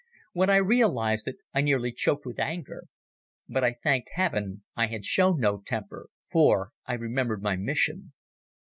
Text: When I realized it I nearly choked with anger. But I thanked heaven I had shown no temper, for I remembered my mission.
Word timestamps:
When 0.33 0.49
I 0.49 0.55
realized 0.55 1.27
it 1.27 1.35
I 1.53 1.61
nearly 1.61 1.91
choked 1.91 2.25
with 2.25 2.39
anger. 2.39 2.85
But 3.47 3.63
I 3.63 3.73
thanked 3.83 4.09
heaven 4.15 4.63
I 4.75 4.87
had 4.87 5.05
shown 5.05 5.39
no 5.39 5.61
temper, 5.63 6.09
for 6.31 6.71
I 6.87 6.93
remembered 6.95 7.43
my 7.43 7.55
mission. 7.55 8.11